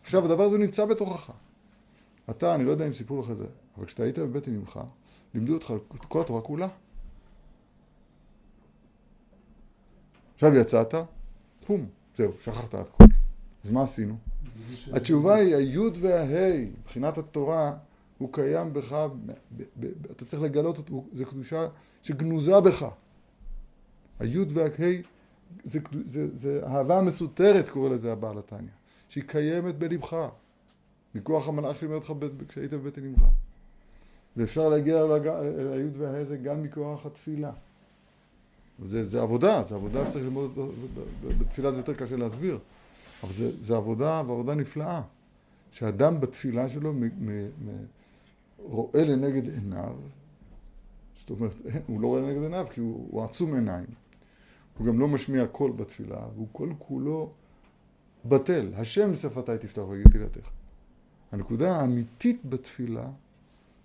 עכשיו 0.03 0.25
הדבר 0.25 0.43
הזה 0.43 0.59
נמצא 0.59 0.85
בתוכך. 0.85 1.31
אתה, 2.31 2.55
אני 2.55 2.65
לא 2.65 2.71
יודע 2.71 2.87
אם 2.87 2.93
סיפרו 2.93 3.21
לך 3.21 3.31
את 3.31 3.39
זה, 3.39 3.47
אבל 3.77 3.87
כשאתה 3.87 4.03
היית 4.03 4.19
בבטן 4.19 4.55
אמך, 4.55 4.81
לימדו 5.35 5.55
אותך 5.55 5.73
את 5.95 6.05
כל 6.05 6.21
התורה 6.21 6.41
כולה. 6.41 6.67
עכשיו 10.35 10.55
יצאת, 10.55 10.95
פום, 11.67 11.87
זהו, 12.17 12.33
שכחת 12.41 12.75
את 12.75 12.89
כל. 12.89 13.05
אז 13.65 13.71
מה 13.71 13.83
עשינו? 13.83 14.17
התשובה 14.93 15.35
היא 15.35 15.55
היוד 15.55 15.99
וההי, 16.01 16.71
מבחינת 16.81 17.19
התורה, 17.19 17.77
הוא 18.19 18.29
קיים 18.33 18.73
בך, 18.73 19.07
אתה 20.11 20.25
צריך 20.25 20.43
לגלות 20.43 20.91
זו 21.13 21.27
קדושה 21.27 21.67
שגנוזה 22.03 22.61
בך. 22.61 22.87
היוד 24.19 24.53
והקהי 24.55 25.03
זה, 25.65 25.81
זה, 26.07 26.37
זה 26.37 26.61
אהבה 26.67 27.03
מסותרת, 27.03 27.69
קורא 27.69 27.89
לזה 27.89 28.13
הבעל 28.13 28.39
התניא, 28.39 28.69
שהיא 29.09 29.25
קיימת 29.27 29.75
בלבך, 29.79 30.29
מכוח 31.15 31.49
המלאך 31.49 31.79
שלימד 31.79 31.95
אותך 31.95 32.13
כשהיית 32.49 32.71
בבטן 32.71 33.05
אמך. 33.05 33.23
ואפשר 34.37 34.69
להגיע 34.69 35.03
אל 35.03 35.73
היוד 35.73 35.93
וההא 35.99 36.21
הזה 36.21 36.37
גם 36.37 36.63
מכוח 36.63 37.07
התפילה. 37.07 37.53
זה, 38.85 39.07
זה 39.07 39.23
עבודה, 39.23 39.63
זה 39.63 39.75
עבודה 39.75 40.07
שצריך 40.07 40.25
ללמוד 40.25 40.51
אותו, 40.51 40.73
בתפילה 41.39 41.73
זה 41.73 41.79
יותר 41.79 41.95
קשה 41.95 42.17
להסביר, 42.17 42.59
אבל 43.25 43.33
זה, 43.33 43.51
זה 43.61 43.77
עבודה, 43.77 44.23
ועבודה 44.27 44.55
נפלאה. 44.55 45.03
שאדם 45.73 46.21
בתפילה 46.21 46.69
שלו 46.69 46.93
מ, 46.93 47.05
מ, 47.05 47.29
מ, 47.47 47.71
רואה 48.59 49.05
לנגד 49.05 49.49
עיניו, 49.49 49.97
זאת 51.19 51.31
אומרת, 51.31 51.61
הוא 51.87 52.01
לא 52.01 52.07
רואה 52.07 52.21
לנגד 52.21 52.43
עיניו 52.43 52.67
כי 52.71 52.81
הוא, 52.81 53.09
הוא 53.11 53.25
עצום 53.25 53.55
עיניים. 53.55 53.87
הוא 54.79 54.87
גם 54.87 55.01
לא 55.01 55.09
משמיע 55.09 55.47
קול 55.47 55.73
בתפילה, 55.73 56.27
והוא 56.35 56.49
כל 56.53 56.73
כולו 56.79 57.33
בטל. 58.25 58.73
השם 58.77 59.17
שפתי 59.17 59.59
תפתח 59.61 59.83
ויגיד 59.89 60.13
תהילתך. 60.13 60.49
הנקודה 61.33 61.77
האמיתית 61.77 62.41
בתפילה 62.45 63.07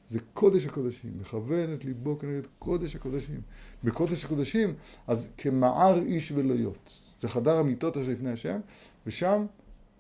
זה 0.10 0.20
קודש 0.34 0.66
הקודשים, 0.66 1.12
מכוון 1.20 1.74
את 1.74 1.86
ליבו 1.86 2.20
כנגד 2.20 2.48
קודש 2.60 2.96
הקודשים. 2.96 3.42
בקודש 3.84 4.26
הקודשים, 4.26 4.74
אז 5.08 5.30
כמער 5.38 6.00
איש 6.00 6.32
ולא 6.32 6.54
יוט. 6.54 6.92
זה 7.22 7.28
חדר 7.28 7.58
המיטות 7.58 7.98
אשר 7.98 8.12
לפני 8.12 8.32
השם, 8.32 8.60
ושם 9.08 9.46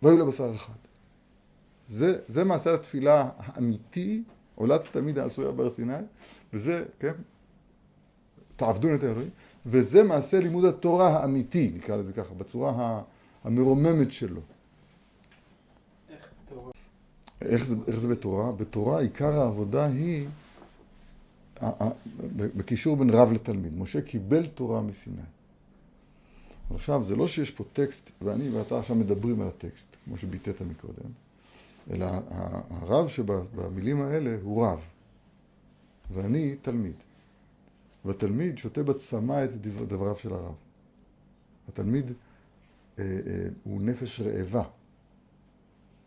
והיו 0.02 0.18
לבשר 0.18 0.54
אחד. 0.56 0.74
זה, 1.88 2.20
זה 2.28 2.44
מעשה 2.44 2.74
התפילה 2.74 3.30
האמיתי 3.38 4.24
עולת 4.56 4.82
תמיד 4.92 5.18
העשויה 5.20 5.52
בהר 5.52 5.70
סיני, 5.70 5.94
וזה, 6.54 6.86
כן, 7.00 7.14
תעבדון 8.56 8.96
את 8.96 9.04
האלוהים, 9.04 9.30
וזה 9.66 10.04
מעשה 10.04 10.40
לימוד 10.40 10.66
התורה 10.66 11.18
האמיתי, 11.18 11.72
נקרא 11.76 11.96
לזה 11.96 12.14
ככה, 12.14 12.34
בצורה 12.34 13.02
המרוממת 13.44 14.12
שלו. 14.12 14.42
איך 17.42 17.66
זה, 17.66 17.76
איך 17.88 18.00
זה 18.00 18.08
בתורה? 18.08 18.52
בתורה 18.52 19.02
עיקר 19.02 19.40
העבודה 19.40 19.86
היא 19.86 20.28
בקישור 22.36 22.98
בין 22.98 23.10
רב 23.10 23.32
לתלמיד. 23.32 23.78
משה 23.78 24.02
קיבל 24.02 24.48
תורה 24.48 24.82
מסיני. 24.82 25.22
עכשיו, 26.76 27.04
זה 27.04 27.16
לא 27.16 27.28
שיש 27.28 27.52
פה 27.52 27.64
טקסט, 27.74 28.12
ואני 28.22 28.50
ואתה 28.50 28.80
עכשיו 28.80 28.96
מדברים 28.96 29.42
על 29.42 29.48
הטקסט, 29.48 29.96
כמו 30.06 30.18
שביטאת 30.18 30.62
מקודם. 30.62 31.10
אלא 31.92 32.08
הרב 32.70 33.08
שבמילים 33.08 34.02
האלה 34.02 34.38
הוא 34.42 34.66
רב, 34.66 34.80
ואני 36.14 36.56
תלמיד. 36.62 36.94
והתלמיד 38.06 38.58
שותה 38.58 38.84
בצמא 38.84 39.44
את 39.44 39.56
דבריו 39.88 40.16
של 40.16 40.34
הרב. 40.34 40.54
התלמיד 41.70 42.12
אה, 43.00 43.04
אה, 43.04 43.10
הוא 43.64 43.82
נפש 43.82 44.22
רעבה. 44.22 44.64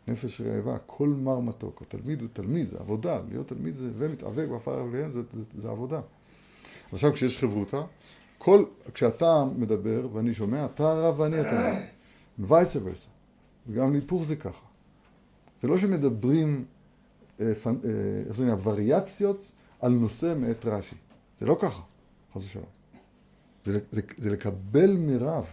נפש 0.08 0.40
רעבה, 0.40 0.78
כל 0.86 1.08
מר 1.08 1.40
מתוק. 1.40 1.82
התלמיד 1.82 2.20
הוא 2.20 2.28
תלמיד, 2.32 2.68
זה 2.68 2.78
עבודה. 2.78 3.20
להיות 3.28 3.48
תלמיד 3.48 3.76
זה 3.76 3.90
ומתאבק 3.98 4.48
בעפר 4.48 4.82
רגליהם, 4.82 5.12
זה, 5.12 5.20
זה, 5.32 5.62
זה 5.62 5.70
עבודה. 5.70 6.00
עכשיו 6.92 7.12
כשיש 7.12 7.38
חברותה, 7.38 7.82
כל, 8.44 8.64
כשאתה 8.94 9.44
מדבר 9.56 10.08
ואני 10.12 10.34
שומע, 10.34 10.64
אתה 10.64 10.92
הרב 10.92 11.20
ואני 11.20 11.38
התלמיד. 11.38 11.78
וייסה 12.38 12.78
ורסה. 12.82 13.08
וגם 13.68 13.92
להיפוך 13.92 14.24
זה 14.24 14.36
ככה. 14.36 14.66
זה 15.60 15.68
לא 15.68 15.78
שמדברים, 15.78 16.64
אה, 17.40 17.46
אה, 17.46 17.52
איך 18.28 18.36
זה 18.36 18.44
נראה, 18.44 18.56
וריאציות 18.62 19.52
על 19.80 19.92
נושא 19.92 20.34
מאת 20.38 20.66
רש"י. 20.66 20.94
זה 21.40 21.46
לא 21.46 21.56
ככה, 21.60 21.82
חס 22.34 22.44
ושלום. 22.44 22.64
זה, 23.64 23.78
זה, 23.90 24.02
זה 24.18 24.30
לקבל 24.30 24.96
מרב. 24.96 25.44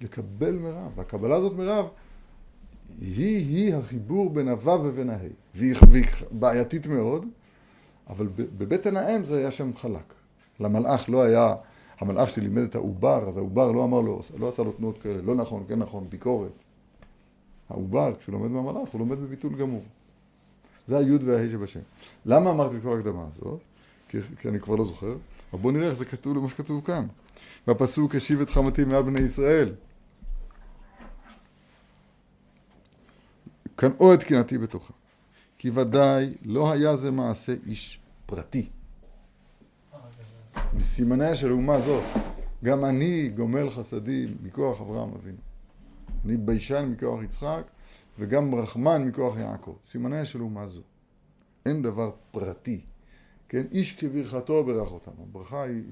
לקבל 0.00 0.52
מרב. 0.52 0.92
והקבלה 0.94 1.36
הזאת 1.36 1.56
מרב 1.56 1.86
היא 3.00 3.74
החיבור 3.74 4.30
בין 4.30 4.48
הוו 4.48 4.84
ובין 4.84 5.10
ההי. 5.10 5.28
והיא, 5.54 5.74
והיא 5.90 6.04
בעייתית 6.30 6.86
מאוד, 6.86 7.26
אבל 8.08 8.28
בבטן 8.36 8.96
האם 8.96 9.26
זה 9.26 9.38
היה 9.38 9.50
שם 9.50 9.74
חלק. 9.76 10.14
למלאך 10.60 11.08
לא 11.08 11.22
היה, 11.22 11.54
המלאך 11.98 12.30
שלימד 12.30 12.62
את 12.62 12.74
העובר, 12.74 13.28
אז 13.28 13.36
העובר 13.36 13.72
לא 13.72 13.84
אמר 13.84 14.00
לו, 14.00 14.20
לא 14.38 14.48
עשה 14.48 14.62
לו 14.62 14.72
תנועות 14.72 14.98
כאלה, 14.98 15.22
לא 15.22 15.34
נכון, 15.34 15.64
כן 15.68 15.78
נכון, 15.78 16.06
ביקורת. 16.08 16.52
העובר, 17.68 18.14
כשהוא 18.18 18.32
לומד 18.32 18.50
מהמלאך, 18.50 18.88
הוא 18.92 18.98
לומד 18.98 19.18
בביטול 19.18 19.54
גמור. 19.54 19.82
זה 20.88 20.98
היוד 20.98 21.24
וההי 21.24 21.50
שבשם. 21.50 21.80
למה 22.26 22.50
אמרתי 22.50 22.76
את 22.76 22.82
כל 22.82 22.96
ההקדמה 22.96 23.26
הזאת? 23.28 23.60
כי, 24.08 24.18
כי 24.38 24.48
אני 24.48 24.60
כבר 24.60 24.74
לא 24.74 24.84
זוכר. 24.84 25.16
אבל 25.52 25.62
בואו 25.62 25.72
נראה 25.72 25.86
איך 25.86 25.94
זה 25.94 26.04
כתוב 26.04 26.36
למה 26.36 26.48
שכתוב 26.48 26.84
כאן. 26.84 27.06
בפסוק 27.66 28.14
השיב 28.14 28.40
את 28.40 28.50
חמתי 28.50 28.84
מעל 28.84 29.02
בני 29.02 29.20
ישראל. 29.20 29.74
כאן 33.76 33.90
או 34.00 34.14
את 34.14 34.22
קנאתי 34.22 34.58
בתוכה. 34.58 34.92
כי 35.58 35.70
ודאי 35.74 36.34
לא 36.44 36.72
היה 36.72 36.96
זה 36.96 37.10
מעשה 37.10 37.54
איש 37.66 38.00
פרטי. 38.26 38.66
מסימניה 40.76 41.34
של 41.34 41.52
אומה 41.52 41.80
זאת, 41.80 42.04
גם 42.64 42.84
אני 42.84 43.28
גומל 43.28 43.70
חסדים 43.70 44.36
מכוח 44.42 44.80
אברהם 44.80 45.14
אבינו. 45.14 45.38
אני 46.24 46.36
ביישן 46.36 46.88
מכוח 46.92 47.22
יצחק, 47.22 47.62
וגם 48.18 48.54
רחמן 48.54 49.04
מכוח 49.04 49.36
יעקב. 49.36 49.76
סימניה 49.86 50.24
של 50.24 50.40
אומה 50.40 50.66
זו. 50.66 50.80
אין 51.66 51.82
דבר 51.82 52.10
פרטי. 52.30 52.80
כן? 53.48 53.62
איש 53.72 53.96
כברכתו 53.96 54.64
ברך 54.64 54.92
אותם. 54.92 55.10
הברכה 55.22 55.62
היא 55.62 55.82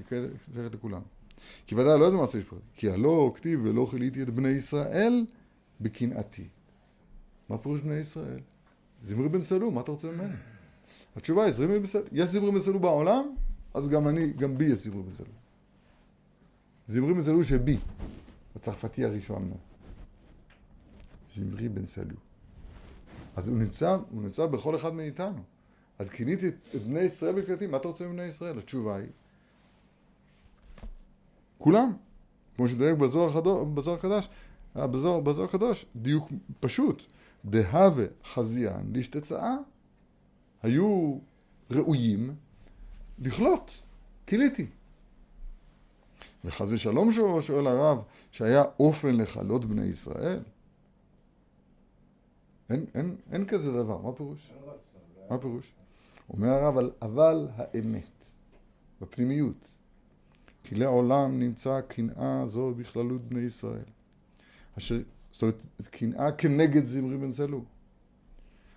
שייכת 0.54 0.74
לכולם. 0.74 1.00
כי 1.66 1.74
ודאי 1.74 1.98
לא 1.98 2.06
איזה 2.06 2.16
מעשה 2.16 2.38
איש 2.38 2.46
פרטי. 2.46 2.62
כי 2.74 2.90
הלא 2.90 3.32
כתיב 3.34 3.60
ולא 3.64 3.86
כיליתי 3.90 4.22
את 4.22 4.30
בני 4.30 4.48
ישראל 4.48 5.26
בקנאתי. 5.80 6.48
מה 7.48 7.58
פירוש 7.58 7.80
בני 7.80 7.94
ישראל? 7.94 8.40
זמרי 9.02 9.28
בן 9.28 9.42
סלו, 9.42 9.70
מה 9.70 9.80
אתה 9.80 9.90
רוצה 9.90 10.08
ממני? 10.08 10.34
התשובה 11.16 11.44
היא, 11.44 11.52
יש 12.12 12.28
זמרי 12.28 12.50
בן 12.50 12.60
סלו 12.60 12.80
בעולם, 12.80 13.24
אז 13.74 13.88
גם 13.88 14.08
אני, 14.08 14.32
גם 14.32 14.58
בי 14.58 14.64
יש 14.64 14.78
זמרי 14.78 15.14
סלו. 15.14 15.26
זמרי 16.86 17.22
סלו 17.22 17.44
שבי, 17.44 17.78
הצרפתי 18.56 19.04
הראשון. 19.04 19.52
זמרי 21.34 21.68
בן 21.68 21.86
סלו. 21.86 22.16
אז 23.36 23.48
הוא 23.48 23.58
נמצא, 23.58 23.96
הוא 24.10 24.22
נמצא 24.22 24.46
בכל 24.46 24.76
אחד 24.76 24.94
מאיתנו. 24.94 25.42
אז 25.98 26.10
כיניתי 26.10 26.48
את, 26.48 26.54
בני 26.86 27.00
ישראל 27.00 27.42
בקלטים, 27.42 27.70
מה 27.70 27.76
אתה 27.76 27.88
רוצה 27.88 28.06
מבני 28.06 28.24
ישראל? 28.24 28.58
התשובה 28.58 28.96
היא, 28.96 29.08
כולם. 31.58 31.92
כמו 32.56 32.68
שדייק 32.68 32.98
בזוהר 32.98 33.38
הקדוש, 33.98 34.28
בזוהר, 34.76 35.20
בזוהר 35.20 35.48
הקדוש, 35.48 35.86
דיוק 35.96 36.28
פשוט. 36.60 37.02
דהווה 37.44 38.04
חזיין 38.34 38.92
להשתצאה, 38.92 39.54
היו 40.62 41.18
ראויים 41.70 42.34
לכלות, 43.18 43.80
כיליתי. 44.26 44.66
וחס 46.44 46.68
ושלום 46.70 47.10
שואל 47.40 47.66
הרב, 47.66 47.98
שהיה 48.32 48.64
אופן 48.80 49.16
לכלות 49.16 49.64
בני 49.64 49.84
ישראל? 49.84 50.40
אין, 52.70 52.86
אין, 52.94 53.16
אין 53.32 53.46
כזה 53.46 53.72
דבר, 53.72 53.98
מה 53.98 54.12
פירוש? 54.12 54.50
מה 55.30 55.38
פירוש? 55.38 55.72
אומר 56.30 56.48
הרב, 56.48 56.92
אבל 57.02 57.48
האמת, 57.56 58.24
בפנימיות, 59.00 59.68
כי 60.64 60.74
לעולם 60.74 61.40
נמצא 61.40 61.80
קנאה 61.80 62.46
זו 62.46 62.74
בכללות 62.74 63.22
בני 63.22 63.40
ישראל. 63.40 63.84
אשר 64.78 64.98
זאת 65.32 65.42
אומרת, 65.42 65.66
קנאה 65.90 66.32
כנגד 66.32 66.86
זמרי 66.86 67.16
בן 67.16 67.32
סלו, 67.32 67.64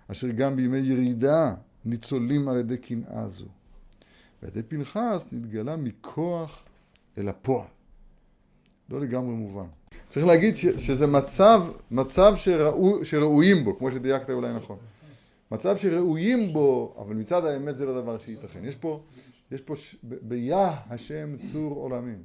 אשר 0.08 0.28
גם 0.28 0.56
בימי 0.56 0.78
ירידה 0.78 1.54
ניצולים 1.84 2.48
על 2.48 2.58
ידי 2.58 2.78
קנאה 2.78 3.28
זו. 3.28 3.46
ועל 4.42 4.62
פנחס 4.68 5.24
נתגלה 5.32 5.76
מכוח 5.76 6.62
אל 7.18 7.28
הפועל. 7.28 7.66
לא 8.90 9.00
לגמרי 9.00 9.34
מובן. 9.34 9.66
צריך 10.08 10.26
להגיד 10.26 10.56
ש, 10.56 10.66
שזה 10.66 11.06
מצב, 11.06 11.62
מצב 11.90 12.32
שראו, 12.36 13.04
שראויים 13.04 13.64
בו, 13.64 13.78
כמו 13.78 13.90
שדייקת 13.90 14.30
אולי 14.30 14.54
נכון. 14.54 14.76
מצב 15.50 15.76
שראויים 15.76 16.52
בו, 16.52 16.94
אבל 16.98 17.14
מצד 17.14 17.44
האמת 17.44 17.76
זה 17.76 17.86
לא 17.86 18.00
דבר 18.02 18.18
שייתכן. 18.18 18.64
יש 18.64 18.76
פה, 18.76 19.00
יש 19.52 19.60
פה 19.60 19.76
ש... 19.76 19.96
ביה 20.02 20.76
השם 20.90 21.36
צור 21.52 21.74
עולמים. 21.74 22.18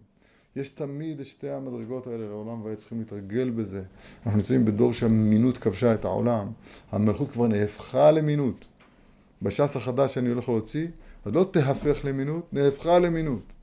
יש 0.56 0.70
תמיד 0.70 1.20
את 1.20 1.26
שתי 1.26 1.50
המדרגות 1.50 2.08
האלה 2.08 2.28
לעולם 2.28 2.66
והיו 2.66 2.78
צריכים 2.78 3.00
להתרגל 3.00 3.50
בזה. 3.50 3.84
אנחנו 4.26 4.38
נמצאים 4.38 4.66
בדור 4.66 4.94
שהמינות 4.94 5.58
כבשה 5.58 5.94
את 5.94 6.06
העולם, 6.06 6.48
המלכות 6.92 7.32
כבר 7.32 7.48
נהפכה 7.48 8.12
למינות. 8.12 8.68
בש"ס 9.42 9.76
החדש 9.76 10.14
שאני 10.14 10.30
הולך 10.30 10.50
להוציא, 10.50 10.88
אז 11.26 11.34
לא 11.34 11.46
תהפך 11.52 12.06
למינות, 12.06 12.54
נהפכה 12.54 13.00
למינות. 13.00 13.54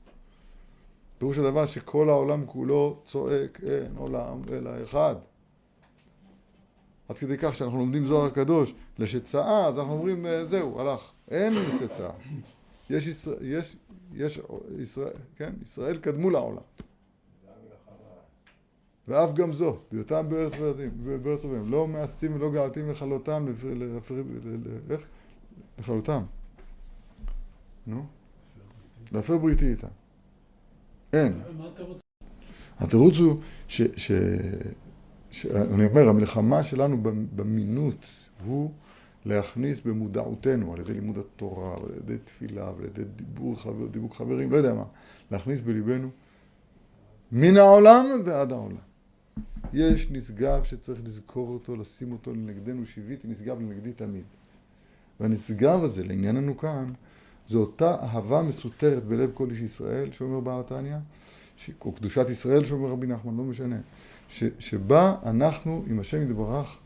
פירוש 1.17 1.37
הדבר 1.37 1.65
שכל 1.65 2.09
העולם 2.09 2.45
כולו 2.45 2.99
צועק, 3.05 3.59
אין 3.63 3.95
עולם 3.95 4.41
אלא 4.51 4.69
אחד. 4.83 5.15
עד 7.09 7.17
כדי 7.17 7.37
כך 7.37 7.55
שאנחנו 7.55 7.77
לומדים 7.77 8.07
זוהר 8.07 8.25
הקדוש 8.25 8.73
לשצאה, 8.99 9.65
אז 9.65 9.79
אנחנו 9.79 9.93
אומרים, 9.93 10.25
אה, 10.25 10.45
זהו, 10.45 10.81
הלך. 10.81 11.11
אין 11.31 11.53
לשצאה. 11.53 12.11
יש, 12.89 13.07
ישראל, 13.07 13.37
יש, 13.41 13.75
יש 14.13 14.41
ישראל, 14.79 15.13
כן, 15.35 15.53
ישראל 15.61 15.97
קדמו 15.97 16.29
לעולם. 16.29 16.61
ואף 19.07 19.33
גם 19.33 19.53
זאת, 19.53 19.81
בהיותם 19.91 20.29
בארץ 21.23 21.45
אביהם, 21.45 21.71
לא 21.71 21.87
מאסתים 21.87 22.35
ולא 22.35 22.51
גאלתים 22.51 22.89
לכלותם, 22.89 23.45
איך? 24.89 25.01
לכלותם. 25.79 26.23
נו? 27.89 28.05
להפר 29.11 29.37
בריתי 29.37 29.71
איתם. 29.71 29.87
אין. 31.13 31.41
התירוץ 32.79 33.17
הוא 33.17 33.35
ש... 33.67 33.81
ש... 33.81 34.11
ש... 35.31 35.45
אני 35.45 35.85
אומר, 35.85 36.09
המלחמה 36.09 36.63
שלנו 36.63 36.97
במינות 37.35 38.05
הוא 38.45 38.71
להכניס 39.25 39.81
במודעותנו, 39.81 40.73
על 40.73 40.79
ידי 40.79 40.93
לימוד 40.93 41.17
התורה, 41.17 41.81
ועל 41.81 41.91
ידי 41.97 42.17
תפילה, 42.17 42.71
ועל 42.75 42.85
ידי 42.85 43.03
דיבור, 43.15 43.61
חבר, 43.61 43.87
דיבור 43.87 44.15
חברים, 44.15 44.51
לא 44.51 44.57
יודע 44.57 44.73
מה, 44.73 44.83
להכניס 45.31 45.61
בליבנו 45.61 46.09
מן 47.31 47.57
העולם 47.57 48.05
ועד 48.25 48.51
העולם. 48.51 48.89
יש 49.73 50.11
נשגב 50.11 50.63
שצריך 50.63 50.99
לזכור 51.03 51.49
אותו, 51.49 51.75
לשים 51.75 52.11
אותו 52.11 52.33
לנגדנו, 52.33 52.85
שיוויתי 52.85 53.27
נשגב 53.27 53.59
לנגדי 53.59 53.93
תמיד. 53.93 54.23
והנשגב 55.19 55.83
הזה, 55.83 56.03
לענייננו 56.03 56.57
כאן, 56.57 56.93
זו 57.49 57.59
אותה 57.59 57.95
אהבה 57.95 58.41
מסותרת 58.41 59.03
בלב 59.03 59.31
כל 59.33 59.49
איש 59.49 59.59
ישראל, 59.59 60.11
שאומר 60.11 60.39
בעל 60.39 60.59
התניא, 60.59 60.97
או 61.81 61.91
קדושת 61.91 62.25
ישראל, 62.29 62.65
שאומר 62.65 62.89
רבי 62.89 63.07
נחמן, 63.07 63.37
לא 63.37 63.43
משנה, 63.43 63.75
ש, 64.29 64.43
שבה 64.59 65.15
אנחנו 65.25 65.83
עם 65.87 65.99
השם 65.99 66.21
יתברך 66.21 66.77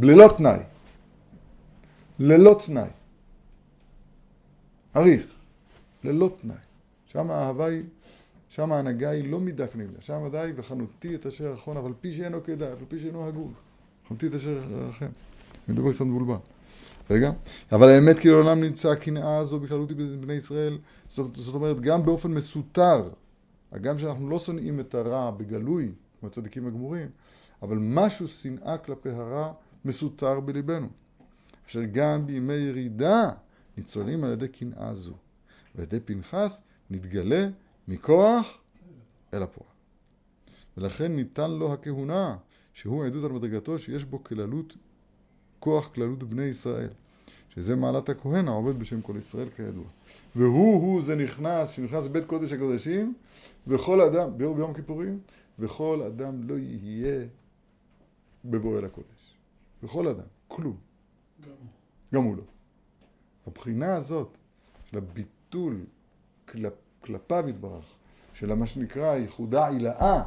ללא 0.00 0.34
תנאי. 0.36 0.58
ללא 2.18 2.60
תנאי. 2.66 2.88
אריך, 4.96 5.26
ללא 6.04 6.30
תנאי. 6.40 6.56
שם 7.06 7.30
האהבה 7.30 7.66
היא, 7.66 7.82
שם 8.48 8.72
ההנהגה 8.72 9.10
היא 9.10 9.30
לא 9.30 9.40
מידה 9.40 9.66
כנגדה. 9.66 10.00
שם 10.00 10.22
ודאי 10.26 10.52
וחנותי 10.56 11.14
את 11.14 11.26
אשר 11.26 11.54
אחרון, 11.54 11.76
אבל 11.76 11.92
פי 12.00 12.12
שאינו 12.12 12.42
כדאי, 12.42 12.72
אבל 12.72 12.84
פי 12.88 12.98
שאינו 12.98 13.28
הגון. 13.28 13.52
חנותי 14.08 14.26
את 14.26 14.34
אשר 14.34 14.58
אחרם. 14.90 15.08
אני 15.68 15.74
מדבר 15.74 15.92
קצת 15.92 16.04
מבולבל. 16.04 16.34
רגע, 17.10 17.32
אבל 17.72 17.88
האמת 17.88 18.18
כי 18.18 18.28
לעולם 18.28 18.60
נמצא 18.60 18.90
הקנאה 18.90 19.38
הזו 19.38 19.60
בכללות 19.60 19.92
בני 19.92 20.32
ישראל, 20.32 20.78
זאת, 21.08 21.36
זאת 21.36 21.54
אומרת 21.54 21.80
גם 21.80 22.04
באופן 22.04 22.30
מסותר, 22.30 23.08
הגם 23.72 23.98
שאנחנו 23.98 24.30
לא 24.30 24.38
שונאים 24.38 24.80
את 24.80 24.94
הרע 24.94 25.30
בגלוי, 25.30 25.92
כמו 26.20 26.28
הצדיקים 26.28 26.66
הגמורים, 26.66 27.08
אבל 27.62 27.78
משהו 27.80 28.28
שנאה 28.28 28.78
כלפי 28.78 29.10
הרע 29.10 29.52
מסותר 29.84 30.40
בליבנו. 30.40 30.88
אשר 31.68 31.80
גם 31.92 32.26
בימי 32.26 32.54
ירידה 32.54 33.30
ניצולים 33.76 34.24
על 34.24 34.32
ידי 34.32 34.48
קנאה 34.48 34.94
זו. 34.94 35.14
ועל 35.74 35.84
ידי 35.84 36.00
פנחס 36.00 36.62
נתגלה 36.90 37.46
מכוח 37.88 38.58
אל 39.34 39.42
הפועל. 39.42 39.68
ולכן 40.76 41.16
ניתן 41.16 41.50
לו 41.50 41.72
הכהונה, 41.72 42.36
שהוא 42.74 43.04
העדות 43.04 43.24
על 43.24 43.32
מדרגתו 43.32 43.78
שיש 43.78 44.04
בו 44.04 44.24
כללות, 44.24 44.76
כוח 45.62 45.88
כללות 45.94 46.22
בני 46.22 46.44
ישראל. 46.44 46.88
שזה 47.54 47.76
מעלת 47.76 48.08
הכהן 48.08 48.48
העובד 48.48 48.78
בשם 48.78 49.00
כל 49.00 49.14
ישראל 49.18 49.50
כידוע. 49.50 49.84
והוא 50.36 50.82
הוא 50.82 51.02
זה 51.02 51.16
נכנס, 51.16 51.70
שנכנס 51.70 52.04
לבית 52.04 52.24
קודש 52.24 52.52
הקודשים, 52.52 53.14
וכל 53.66 54.00
אדם, 54.00 54.38
ביום, 54.38 54.56
ביום 54.56 54.74
כיפורים, 54.74 55.20
וכל 55.58 56.02
אדם 56.02 56.48
לא 56.48 56.54
יהיה 56.58 57.26
בבוא 58.44 58.78
אל 58.78 58.84
הקודש. 58.84 59.34
וכל 59.82 60.08
אדם, 60.08 60.24
כלום. 60.48 60.76
גם 62.14 62.22
הוא 62.22 62.36
לא. 62.36 62.42
הבחינה 63.46 63.96
הזאת 63.96 64.28
של 64.90 64.98
הביטול 64.98 65.84
כלפ, 66.48 66.72
כלפיו 67.00 67.44
יתברך, 67.48 67.84
של 68.34 68.54
מה 68.54 68.66
שנקרא 68.66 69.16
ייחודה 69.16 69.68
עילאה, 69.68 70.22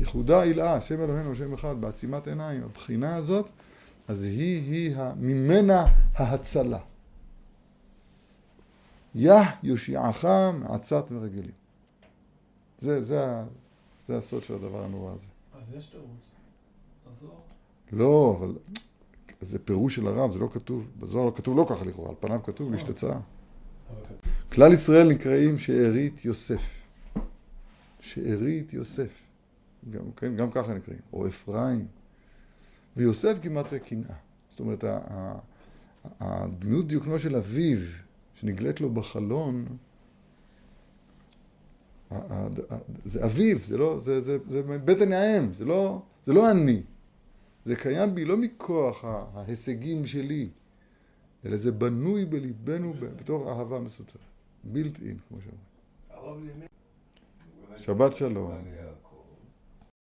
ייחודה 0.00 0.40
הילאה, 0.40 0.74
השם 0.74 1.00
אלוהינו 1.00 1.32
השם 1.32 1.54
אחד, 1.54 1.80
בעצימת 1.80 2.28
עיניים, 2.28 2.62
הבחינה 2.62 3.16
הזאת, 3.16 3.50
אז 4.08 4.24
היא, 4.24 4.72
היא, 4.72 4.96
ה- 4.96 5.12
ממנה 5.16 5.84
ההצלה. 6.14 6.78
יה 9.14 9.42
יושיעך 9.62 10.24
מעצת 10.58 11.10
מרגלים. 11.10 11.50
זה, 12.78 13.02
זה, 13.02 13.26
זה 14.08 14.18
הסוד 14.18 14.42
של 14.42 14.54
הדבר 14.54 14.84
הנורא 14.84 15.12
הזה. 15.14 15.26
אז 15.60 15.74
יש 15.78 15.86
תירוץ. 15.86 16.06
הזוהר. 17.10 17.36
לא, 17.92 18.36
אבל 18.40 18.54
זה 19.40 19.58
פירוש 19.58 19.96
של 19.96 20.06
הרב, 20.06 20.30
זה 20.30 20.38
לא 20.38 20.48
כתוב, 20.52 20.88
בזוהר 21.00 21.26
לא 21.26 21.32
כתוב 21.34 21.56
לא 21.56 21.66
ככה 21.70 21.84
לכאורה, 21.84 22.08
על 22.10 22.14
פניו 22.20 22.40
כתוב 22.44 22.72
להשתצאה. 22.72 23.12
אבל 23.12 23.20
כתוב. 24.04 24.16
כלל 24.52 24.72
ישראל 24.72 25.08
נקראים 25.12 25.58
שארית 25.58 26.24
יוסף. 26.24 26.82
שארית 28.00 28.72
יוסף. 28.72 29.10
גם, 29.90 30.12
כן, 30.16 30.36
גם 30.36 30.50
ככה 30.50 30.74
נקראים. 30.74 31.00
או 31.12 31.26
אפרים. 31.26 31.86
ויוסף 32.96 33.34
כמעט 33.42 33.74
קנאה. 33.74 34.14
זאת 34.50 34.60
אומרת, 34.60 34.84
ה- 34.84 34.98
ה- 35.10 35.38
הדמות 36.20 36.86
דיוקנו 36.86 37.18
של 37.18 37.36
אביו, 37.36 37.78
שנגלית 38.34 38.80
לו 38.80 38.90
בחלון, 38.90 39.64
זה 43.04 43.24
אביו, 43.24 43.58
זה 43.58 43.78
לא, 43.78 44.00
זה, 44.00 44.20
זה, 44.20 44.38
זה 44.48 44.62
בטן 44.62 45.12
האם, 45.12 45.54
זה 45.54 45.64
לא, 45.64 46.02
זה 46.24 46.32
לא 46.32 46.50
אני. 46.50 46.82
זה 47.64 47.76
קיים 47.76 48.14
בי 48.14 48.24
לא 48.24 48.36
מכוח 48.36 49.04
ההישגים 49.04 50.06
שלי, 50.06 50.48
אלא 51.44 51.56
זה 51.56 51.72
בנוי 51.72 52.24
בליבנו 52.24 52.94
בתור 53.16 53.50
אהבה 53.50 53.80
מסותרת. 53.80 54.22
בילט 54.64 55.02
אין, 55.02 55.18
כמו 55.28 55.38
שאומרים. 55.40 55.60
שבת 57.78 58.14
שלום. 58.14 58.52